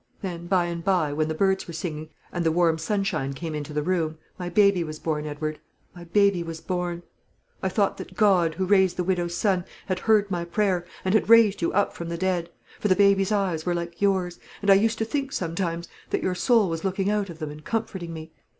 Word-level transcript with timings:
Then, 0.23 0.47
by 0.47 0.65
and 0.65 0.83
by, 0.83 1.13
when 1.13 1.27
the 1.27 1.35
birds 1.35 1.67
were 1.67 1.75
singing, 1.75 2.09
and 2.31 2.43
the 2.43 2.51
warm 2.51 2.79
sunshine 2.79 3.33
came 3.33 3.53
into 3.53 3.71
the 3.71 3.83
room, 3.83 4.17
my 4.39 4.49
baby 4.49 4.83
was 4.83 4.97
born, 4.97 5.27
Edward; 5.27 5.59
my 5.93 6.05
baby 6.05 6.41
was 6.41 6.59
born. 6.59 7.03
I 7.61 7.69
thought 7.69 7.97
that 7.97 8.15
God, 8.15 8.55
who 8.55 8.65
raised 8.65 8.97
the 8.97 9.03
widow's 9.03 9.37
son, 9.37 9.63
had 9.85 9.99
heard 9.99 10.31
my 10.31 10.43
prayer, 10.43 10.87
and 11.05 11.13
had 11.13 11.29
raised 11.29 11.61
you 11.61 11.71
up 11.73 11.93
from 11.93 12.09
the 12.09 12.17
dead; 12.17 12.49
for 12.79 12.87
the 12.87 12.95
baby's 12.95 13.31
eyes 13.31 13.63
were 13.63 13.75
like 13.75 14.01
yours, 14.01 14.39
and 14.63 14.71
I 14.71 14.73
used 14.73 14.97
to 14.97 15.05
think 15.05 15.31
sometimes 15.33 15.87
that 16.09 16.23
your 16.23 16.33
soul 16.33 16.67
was 16.67 16.83
looking 16.83 17.11
out 17.11 17.29
of 17.29 17.37
them 17.37 17.51
and 17.51 17.63
comforting 17.63 18.11
me. 18.11 18.33